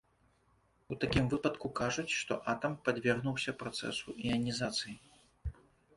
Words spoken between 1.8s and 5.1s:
кажуць, што атам падвергнуўся працэсу іанізацыі.